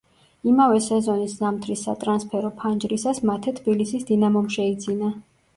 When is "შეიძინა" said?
4.57-5.13